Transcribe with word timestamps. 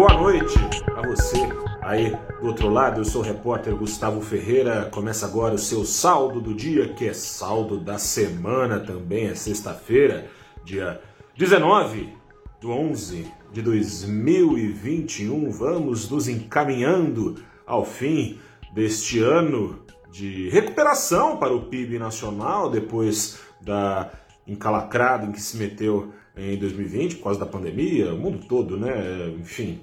boa 0.00 0.14
noite 0.14 0.54
a 0.96 1.06
você 1.06 1.36
aí 1.82 2.16
do 2.40 2.46
outro 2.46 2.70
lado. 2.70 3.02
Eu 3.02 3.04
sou 3.04 3.20
o 3.20 3.24
repórter 3.24 3.76
Gustavo 3.76 4.22
Ferreira. 4.22 4.86
Começa 4.86 5.26
agora 5.26 5.54
o 5.54 5.58
seu 5.58 5.84
saldo 5.84 6.40
do 6.40 6.54
dia, 6.54 6.88
que 6.94 7.06
é 7.06 7.12
saldo 7.12 7.78
da 7.78 7.98
semana 7.98 8.80
também, 8.80 9.26
é 9.26 9.34
sexta-feira, 9.34 10.26
dia 10.64 11.02
19 11.36 12.14
do 12.62 12.70
11 12.70 13.30
de 13.52 13.60
2021. 13.60 15.50
Vamos 15.50 16.08
nos 16.08 16.28
encaminhando 16.28 17.34
ao 17.66 17.84
fim 17.84 18.38
deste 18.72 19.18
ano 19.18 19.82
de 20.10 20.48
recuperação 20.48 21.36
para 21.36 21.54
o 21.54 21.66
PIB 21.66 21.98
nacional 21.98 22.70
depois 22.70 23.38
da 23.60 24.10
encalacrada 24.48 25.26
em 25.26 25.32
que 25.32 25.42
se 25.42 25.58
meteu 25.58 26.10
em 26.34 26.56
2020 26.56 27.16
por 27.16 27.24
causa 27.24 27.40
da 27.40 27.44
pandemia, 27.44 28.14
o 28.14 28.16
mundo 28.16 28.46
todo, 28.48 28.78
né? 28.78 29.28
Enfim, 29.38 29.80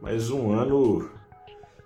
mais 0.00 0.30
um 0.30 0.52
ano 0.52 1.10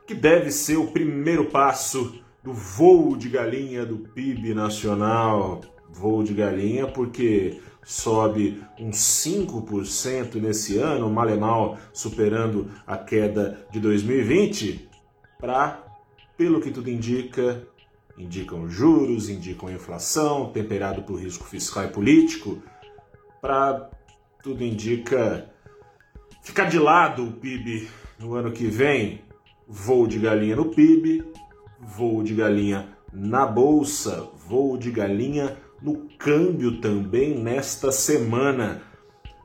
que 0.06 0.14
deve 0.14 0.50
ser 0.50 0.76
o 0.76 0.88
primeiro 0.88 1.46
passo 1.46 2.20
do 2.42 2.52
voo 2.52 3.16
de 3.16 3.28
galinha 3.28 3.86
do 3.86 3.96
PIB 3.96 4.52
nacional. 4.52 5.62
Voo 5.90 6.22
de 6.22 6.34
galinha 6.34 6.86
porque 6.86 7.60
sobe 7.82 8.62
uns 8.78 8.96
5% 8.96 10.34
nesse 10.36 10.76
ano, 10.78 11.10
mal 11.10 11.28
e 11.28 11.36
mal 11.36 11.78
superando 11.92 12.70
a 12.86 12.96
queda 12.96 13.66
de 13.70 13.80
2020, 13.80 14.88
para, 15.40 15.82
pelo 16.36 16.60
que 16.60 16.70
tudo 16.70 16.90
indica, 16.90 17.66
indicam 18.16 18.68
juros, 18.68 19.28
indicam 19.28 19.70
inflação, 19.70 20.50
temperado 20.50 21.02
por 21.02 21.20
risco 21.20 21.44
fiscal 21.44 21.84
e 21.84 21.88
político, 21.88 22.62
para 23.40 23.90
tudo 24.42 24.62
indica 24.62 25.50
ficar 26.42 26.66
de 26.66 26.78
lado 26.78 27.24
o 27.24 27.32
PIB 27.32 27.88
no 28.18 28.34
ano 28.34 28.52
que 28.52 28.66
vem, 28.66 29.22
voo 29.66 30.06
de 30.06 30.18
galinha 30.18 30.56
no 30.56 30.66
PIB, 30.66 31.24
voo 31.80 32.22
de 32.22 32.34
galinha 32.34 32.88
na 33.12 33.46
bolsa, 33.46 34.28
voo 34.46 34.76
de 34.76 34.90
galinha 34.90 35.56
no 35.80 36.08
câmbio 36.18 36.78
também 36.80 37.38
nesta 37.38 37.90
semana. 37.90 38.82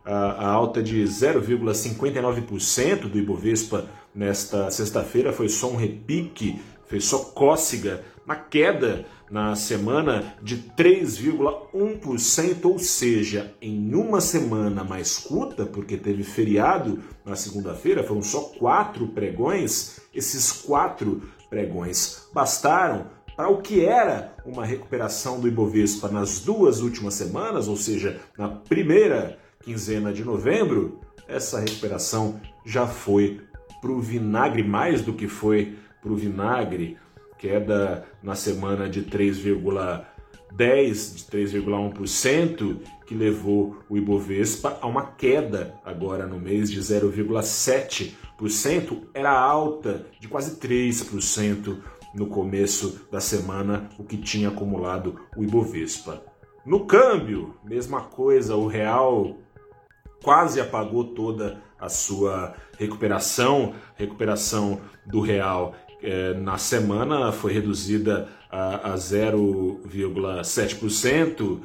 A, 0.05 0.45
alta 0.47 0.81
de 0.81 1.03
0,59% 1.03 3.09
do 3.09 3.17
Ibovespa 3.17 3.85
nesta 4.15 4.71
sexta-feira 4.71 5.33
foi 5.33 5.49
só 5.49 5.69
um 5.69 5.75
repique, 5.75 6.61
fez 6.87 7.03
só 7.03 7.19
cócega 7.19 8.05
na 8.27 8.35
queda 8.35 9.05
na 9.31 9.55
semana 9.55 10.35
de 10.41 10.57
3,1%, 10.77 12.65
ou 12.65 12.77
seja, 12.77 13.53
em 13.61 13.95
uma 13.95 14.19
semana 14.21 14.83
mais 14.83 15.17
curta, 15.17 15.65
porque 15.65 15.95
teve 15.97 16.23
feriado 16.23 16.99
na 17.25 17.35
segunda-feira, 17.35 18.03
foram 18.03 18.21
só 18.21 18.41
quatro 18.59 19.07
pregões, 19.07 20.01
esses 20.13 20.51
quatro 20.51 21.21
pregões 21.49 22.27
bastaram 22.33 23.07
para 23.35 23.49
o 23.49 23.61
que 23.61 23.85
era 23.85 24.33
uma 24.45 24.65
recuperação 24.65 25.39
do 25.39 25.47
Ibovespa 25.47 26.09
nas 26.09 26.39
duas 26.39 26.81
últimas 26.81 27.13
semanas, 27.13 27.67
ou 27.67 27.77
seja, 27.77 28.19
na 28.37 28.49
primeira 28.49 29.37
quinzena 29.61 30.11
de 30.11 30.23
novembro, 30.23 30.99
essa 31.27 31.59
recuperação 31.59 32.41
já 32.65 32.87
foi 32.87 33.41
para 33.81 33.91
o 33.91 34.01
vinagre, 34.01 34.63
mais 34.63 35.01
do 35.01 35.13
que 35.13 35.27
foi 35.27 35.77
para 36.01 36.11
o 36.11 36.15
vinagre 36.15 36.97
queda 37.37 38.05
na 38.21 38.35
semana 38.35 38.89
de 38.89 39.03
3,10, 39.03 41.15
de 41.15 41.23
3,1%, 41.25 42.77
que 43.05 43.15
levou 43.15 43.77
o 43.89 43.97
Ibovespa 43.97 44.77
a 44.81 44.87
uma 44.87 45.05
queda 45.05 45.75
agora 45.85 46.25
no 46.25 46.39
mês 46.39 46.71
de 46.71 46.79
0,7%, 46.79 49.03
era 49.13 49.31
alta 49.31 50.07
de 50.19 50.27
quase 50.27 50.59
3% 50.59 51.77
no 52.13 52.27
começo 52.27 53.07
da 53.11 53.19
semana, 53.19 53.89
o 53.97 54.03
que 54.03 54.17
tinha 54.17 54.49
acumulado 54.49 55.19
o 55.35 55.43
Ibovespa. 55.43 56.23
No 56.65 56.85
câmbio, 56.85 57.55
mesma 57.63 58.01
coisa, 58.01 58.55
o 58.55 58.67
real 58.67 59.37
quase 60.23 60.59
apagou 60.59 61.13
toda 61.13 61.61
a 61.79 61.89
sua 61.89 62.55
recuperação, 62.77 63.73
recuperação 63.95 64.81
do 65.05 65.21
real 65.21 65.75
é, 66.01 66.33
na 66.33 66.57
semana 66.57 67.31
foi 67.31 67.53
reduzida 67.53 68.27
a, 68.49 68.93
a 68.93 68.95
0,7%, 68.95 71.59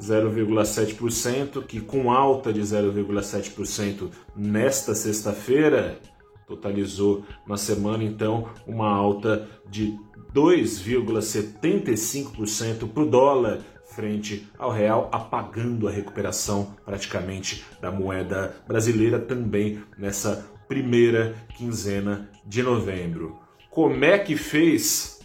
0,7%, 0.00 1.64
que 1.64 1.80
com 1.80 2.12
alta 2.12 2.52
de 2.52 2.60
0,7% 2.60 4.10
nesta 4.36 4.94
sexta-feira, 4.94 5.98
totalizou 6.46 7.24
na 7.46 7.56
semana 7.56 8.04
então 8.04 8.48
uma 8.66 8.88
alta 8.88 9.48
de 9.68 9.98
2,75% 10.34 12.88
para 12.88 13.02
o 13.02 13.06
dólar 13.06 13.60
frente 13.98 14.48
ao 14.56 14.70
real, 14.70 15.08
apagando 15.10 15.88
a 15.88 15.90
recuperação 15.90 16.76
praticamente 16.84 17.64
da 17.80 17.90
moeda 17.90 18.54
brasileira 18.66 19.18
também 19.18 19.82
nessa 19.98 20.46
primeira 20.68 21.34
quinzena 21.56 22.30
de 22.44 22.62
novembro. 22.62 23.38
Como 23.70 24.04
é 24.04 24.18
que 24.18 24.36
fez 24.36 25.20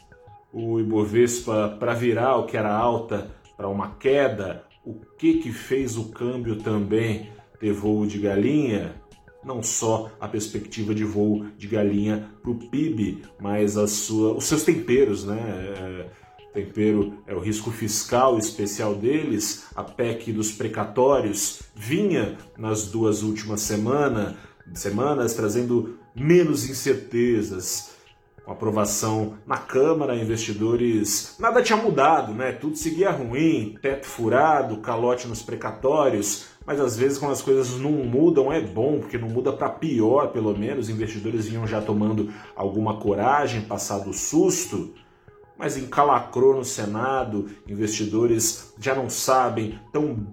o 0.51 0.79
Ibovespa 0.79 1.75
para 1.79 1.93
virar 1.93 2.37
o 2.37 2.45
que 2.45 2.55
era 2.55 2.73
alta 2.73 3.31
para 3.57 3.67
uma 3.67 3.95
queda? 3.95 4.63
O 4.85 4.95
que 5.17 5.35
que 5.39 5.51
fez 5.51 5.97
o 5.97 6.09
câmbio 6.09 6.55
também 6.57 7.29
ter 7.59 7.73
voo 7.73 8.05
de 8.05 8.19
galinha? 8.19 8.95
Não 9.43 9.61
só 9.61 10.09
a 10.19 10.27
perspectiva 10.27 10.95
de 10.95 11.03
voo 11.03 11.45
de 11.57 11.67
galinha 11.67 12.29
para 12.41 12.51
o 12.51 12.55
PIB, 12.55 13.23
mas 13.39 13.77
a 13.77 13.87
sua, 13.87 14.33
os 14.33 14.45
seus 14.45 14.63
temperos, 14.63 15.25
né? 15.25 15.37
É, 15.37 16.05
tempero 16.53 17.17
é 17.25 17.33
o 17.33 17.39
risco 17.39 17.71
fiscal 17.71 18.37
especial 18.37 18.93
deles, 18.93 19.65
a 19.75 19.83
PEC 19.83 20.31
dos 20.31 20.51
precatórios 20.51 21.63
vinha 21.75 22.37
nas 22.55 22.87
duas 22.87 23.23
últimas 23.23 23.61
semanas 23.61 24.35
semanas, 24.73 25.33
trazendo 25.33 25.97
menos 26.15 26.69
incertezas. 26.69 27.91
Com 28.45 28.51
aprovação 28.51 29.35
na 29.47 29.57
Câmara, 29.57 30.17
investidores. 30.17 31.37
Nada 31.39 31.63
tinha 31.63 31.77
mudado, 31.77 32.33
né? 32.33 32.51
Tudo 32.51 32.75
seguia 32.75 33.09
ruim, 33.09 33.77
teto 33.81 34.05
furado, 34.05 34.81
calote 34.81 35.29
nos 35.29 35.41
precatórios. 35.41 36.47
Mas 36.65 36.77
às 36.77 36.97
vezes, 36.97 37.17
quando 37.17 37.31
as 37.31 37.41
coisas 37.41 37.79
não 37.79 37.91
mudam, 37.91 38.51
é 38.51 38.59
bom, 38.59 38.99
porque 38.99 39.17
não 39.17 39.29
muda 39.29 39.53
para 39.53 39.69
pior, 39.69 40.33
pelo 40.33 40.57
menos. 40.57 40.89
Investidores 40.89 41.47
vinham 41.47 41.65
já 41.65 41.81
tomando 41.81 42.33
alguma 42.53 42.99
coragem, 42.99 43.61
passado 43.61 44.09
o 44.09 44.13
susto 44.13 44.93
mas 45.57 45.77
encalacrou 45.77 46.55
no 46.55 46.65
Senado, 46.65 47.49
investidores 47.67 48.73
já 48.79 48.95
não 48.95 49.09
sabem 49.09 49.79
tão 49.91 50.27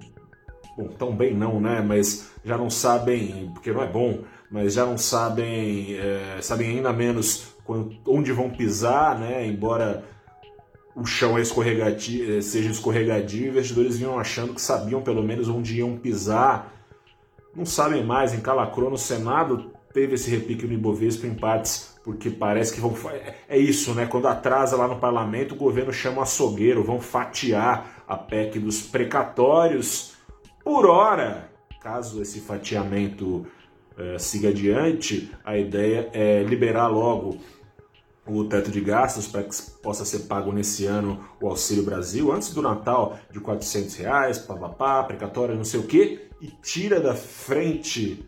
bom, 0.77 0.89
tão 0.89 1.15
bem 1.15 1.35
não, 1.35 1.61
né? 1.61 1.81
Mas 1.81 2.31
já 2.45 2.57
não 2.57 2.71
sabem, 2.71 3.51
porque 3.53 3.73
não 3.73 3.83
é 3.83 3.87
bom, 3.87 4.21
mas 4.51 4.75
já 4.75 4.85
não 4.85 4.99
sabem, 4.99 5.95
é, 5.95 6.39
sabem 6.41 6.71
ainda 6.71 6.93
menos 6.93 7.55
onde 8.07 8.33
vão 8.33 8.51
pisar, 8.51 9.19
né? 9.19 9.47
Embora 9.47 10.05
o 10.95 11.05
chão 11.05 11.39
é 11.39 11.41
escorregadio, 11.41 12.37
é, 12.37 12.41
seja 12.41 12.71
escorregadio, 12.71 13.49
investidores 13.49 13.97
vinham 13.97 14.19
achando 14.19 14.55
que 14.55 14.61
sabiam 14.61 15.03
pelo 15.03 15.23
menos 15.23 15.49
onde 15.49 15.79
iam 15.79 15.97
pisar. 15.97 16.75
Não 17.55 17.65
sabem 17.65 18.05
mais, 18.05 18.35
encalacrou 18.35 18.91
no 18.91 18.99
Senado, 18.99 19.73
teve 19.93 20.15
esse 20.15 20.31
repique 20.31 20.67
no 20.67 20.73
Ibovespa 20.73 21.27
em 21.27 21.35
partes, 21.35 21.95
porque 22.05 22.31
parece 22.31 22.73
que 22.73 22.81
vão. 22.81 22.95
É 23.49 23.59
isso, 23.59 23.95
né? 23.95 24.07
Quando 24.07 24.27
atrasa 24.27 24.77
lá 24.77 24.89
no 24.89 24.99
parlamento, 24.99 25.55
o 25.55 25.59
governo 25.59 25.93
chama 25.93 26.23
açougueiro, 26.23 26.83
vão 26.83 27.01
fatiar 27.01 28.03
a 28.07 28.17
PEC 28.17 28.59
dos 28.59 28.83
precatórios 28.83 30.15
por 30.65 30.87
hora. 30.87 31.51
Caso 31.81 32.21
esse 32.21 32.41
fatiamento 32.41 33.47
uh, 33.97 34.19
siga 34.19 34.51
adiante, 34.51 35.31
a 35.45 35.57
ideia 35.57 36.11
é 36.13 36.43
liberar 36.43 36.89
logo 36.89 37.39
o 38.27 38.45
teto 38.45 38.71
de 38.71 38.81
gastos 38.81 39.27
para 39.27 39.43
que 39.43 39.51
possa 39.83 40.05
ser 40.05 40.21
pago 40.21 40.53
nesse 40.53 40.87
ano 40.87 41.25
o 41.41 41.49
Auxílio 41.49 41.85
Brasil, 41.85 42.31
antes 42.31 42.53
do 42.55 42.63
Natal, 42.63 43.19
de 43.31 43.41
400 43.41 43.97
reais, 43.97 44.39
papapá, 44.39 45.03
precatória, 45.03 45.55
não 45.55 45.65
sei 45.65 45.81
o 45.81 45.87
quê, 45.87 46.29
e 46.41 46.49
tira 46.63 47.01
da 47.01 47.15
frente, 47.15 48.25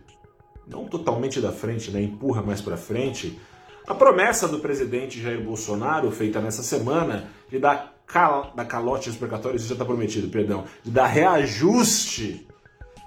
não 0.67 0.87
totalmente 0.87 1.41
da 1.41 1.53
frente, 1.53 1.91
né, 1.91 2.03
empurra 2.03 2.43
mais 2.43 2.61
para 2.61 2.77
frente, 2.77 3.39
a 3.87 3.95
promessa 3.95 4.49
do 4.49 4.61
presidente 4.61 5.21
Jair 5.21 5.43
Bolsonaro, 5.43 6.11
feita 6.11 6.41
nessa 6.41 6.63
semana, 6.63 7.29
de 7.49 7.59
dar 7.59 7.92
cal, 8.13 8.53
da 8.55 8.65
calote 8.65 9.09
aos 9.09 9.17
precatórios, 9.17 9.63
isso 9.63 9.71
já 9.71 9.75
está 9.75 9.85
prometido, 9.85 10.29
perdão, 10.29 10.65
de 10.85 10.91
dar 10.91 11.07
reajuste 11.07 12.47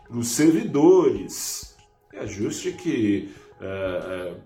nos 0.10 0.30
servidores. 0.30 1.76
Reajuste 2.12 2.72
que 2.72 3.32
uh, 3.62 4.34
uh, 4.34 4.42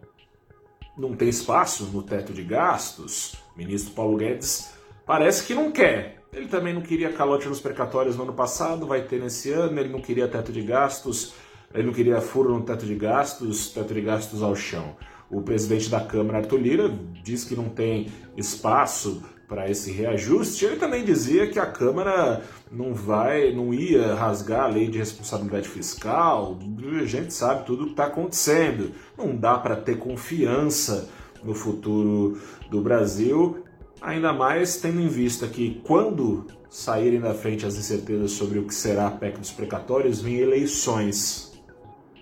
não 0.97 1.15
tem 1.15 1.29
espaço 1.29 1.85
no 1.85 2.03
teto 2.03 2.33
de 2.33 2.43
gastos. 2.43 3.35
O 3.55 3.57
ministro 3.57 3.93
Paulo 3.93 4.17
Guedes 4.17 4.71
parece 5.05 5.45
que 5.45 5.53
não 5.53 5.71
quer. 5.71 6.19
Ele 6.33 6.47
também 6.47 6.73
não 6.73 6.81
queria 6.81 7.11
calote 7.11 7.47
nos 7.47 7.59
precatórios 7.59 8.15
no 8.15 8.23
ano 8.23 8.33
passado, 8.33 8.85
vai 8.85 9.01
ter 9.01 9.19
nesse 9.19 9.51
ano, 9.51 9.79
ele 9.79 9.89
não 9.89 10.01
queria 10.01 10.27
teto 10.27 10.51
de 10.51 10.61
gastos. 10.61 11.33
ele 11.73 11.83
não 11.83 11.93
queria 11.93 12.19
furo 12.19 12.53
no 12.53 12.61
teto 12.61 12.85
de 12.85 12.95
gastos, 12.95 13.69
teto 13.69 13.93
de 13.93 14.01
gastos 14.01 14.43
ao 14.43 14.55
chão. 14.55 14.95
O 15.29 15.41
presidente 15.41 15.89
da 15.89 16.01
Câmara, 16.01 16.39
Arthur 16.39 16.59
Lira, 16.59 16.89
diz 17.23 17.43
que 17.43 17.55
não 17.55 17.69
tem 17.69 18.11
espaço 18.35 19.23
para 19.49 19.69
esse 19.69 19.91
reajuste. 19.91 20.63
Ele 20.63 20.75
também 20.75 21.03
dizia 21.03 21.47
que 21.47 21.57
a 21.57 21.65
Câmara 21.65 22.43
não 22.71 22.93
vai, 22.93 23.51
não 23.51 23.73
ia 23.73 24.13
rasgar 24.13 24.65
a 24.65 24.67
lei 24.67 24.87
de 24.87 24.99
responsabilidade 24.99 25.67
fiscal. 25.67 26.59
A 27.01 27.05
gente 27.05 27.33
sabe 27.33 27.65
tudo 27.65 27.81
o 27.81 27.85
que 27.87 27.91
está 27.93 28.05
acontecendo. 28.05 28.91
Não 29.17 29.35
dá 29.35 29.57
para 29.57 29.75
ter 29.75 29.97
confiança 29.97 31.09
no 31.43 31.55
futuro 31.55 32.39
do 32.69 32.79
Brasil, 32.81 33.63
ainda 33.99 34.31
mais 34.31 34.77
tendo 34.77 35.01
em 35.01 35.07
vista 35.07 35.47
que 35.47 35.81
quando 35.83 36.45
saírem 36.69 37.19
da 37.19 37.33
frente 37.33 37.65
as 37.65 37.75
incertezas 37.75 38.31
sobre 38.31 38.59
o 38.59 38.65
que 38.65 38.75
será 38.75 39.07
a 39.07 39.11
PEC 39.11 39.39
dos 39.39 39.51
precatórios, 39.51 40.21
vem 40.21 40.35
eleições. 40.35 41.49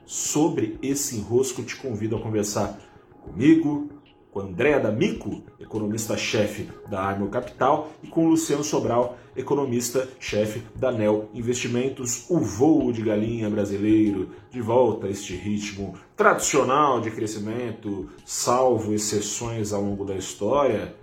Sobre 0.05 0.79
esse 0.81 1.17
enrosco, 1.17 1.61
te 1.63 1.75
convido 1.75 2.15
a 2.15 2.21
conversar 2.21 2.79
comigo, 3.21 3.89
com 4.37 4.41
Andréa 4.41 4.79
D'Amico, 4.79 5.41
economista-chefe 5.59 6.69
da 6.87 7.01
Armo 7.01 7.27
Capital, 7.27 7.91
e 8.03 8.07
com 8.07 8.29
Luciano 8.29 8.63
Sobral, 8.63 9.17
economista-chefe 9.35 10.61
da 10.75 10.91
NEL 10.91 11.27
Investimentos, 11.33 12.29
o 12.29 12.37
voo 12.37 12.91
de 12.91 13.01
galinha 13.01 13.49
brasileiro, 13.49 14.29
de 14.51 14.61
volta 14.61 15.07
a 15.07 15.09
este 15.09 15.35
ritmo 15.35 15.95
tradicional 16.15 17.01
de 17.01 17.09
crescimento, 17.09 18.09
salvo 18.23 18.93
exceções 18.93 19.73
ao 19.73 19.81
longo 19.81 20.05
da 20.05 20.15
história. 20.15 20.95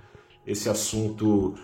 Esse 0.46 0.68
assunto 0.68 1.54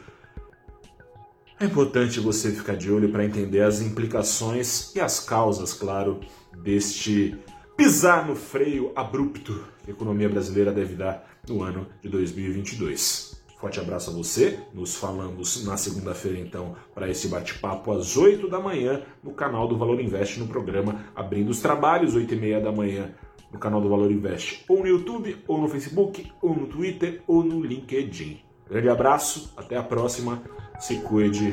é 1.60 1.66
importante 1.66 2.18
você 2.18 2.50
ficar 2.50 2.74
de 2.74 2.90
olho 2.90 3.12
para 3.12 3.24
entender 3.24 3.60
as 3.60 3.80
implicações 3.80 4.92
e 4.96 5.00
as 5.00 5.20
causas, 5.20 5.72
claro, 5.72 6.18
deste 6.64 7.38
pisar 7.76 8.26
no 8.26 8.34
freio 8.34 8.90
abrupto 8.96 9.64
que 9.84 9.90
a 9.90 9.94
economia 9.94 10.28
brasileira 10.28 10.72
deve 10.72 10.94
dar 10.94 11.30
no 11.50 11.62
ano 11.62 11.86
de 12.00 12.08
2022. 12.08 13.40
Forte 13.60 13.78
abraço 13.78 14.10
a 14.10 14.12
você. 14.14 14.58
Nos 14.72 14.96
falamos 14.96 15.64
na 15.66 15.76
segunda-feira, 15.76 16.38
então, 16.38 16.74
para 16.94 17.10
esse 17.10 17.28
bate-papo 17.28 17.92
às 17.92 18.16
8 18.16 18.48
da 18.48 18.58
manhã 18.58 19.02
no 19.22 19.32
canal 19.32 19.68
do 19.68 19.76
Valor 19.76 20.00
Invest, 20.00 20.40
no 20.40 20.48
programa 20.48 21.04
Abrindo 21.14 21.50
os 21.50 21.60
Trabalhos, 21.60 22.14
8 22.14 22.32
e 22.32 22.36
meia 22.38 22.60
da 22.60 22.72
manhã 22.72 23.14
no 23.52 23.58
canal 23.58 23.80
do 23.80 23.88
Valor 23.88 24.10
Invest, 24.10 24.64
ou 24.68 24.78
no 24.78 24.86
YouTube, 24.86 25.36
ou 25.46 25.60
no 25.60 25.68
Facebook, 25.68 26.32
ou 26.40 26.54
no 26.54 26.68
Twitter, 26.68 27.22
ou 27.26 27.44
no 27.44 27.60
LinkedIn. 27.62 28.40
Grande 28.68 28.88
abraço, 28.88 29.52
até 29.56 29.76
a 29.76 29.82
próxima. 29.82 30.42
Se 30.78 30.96
cuide 31.00 31.52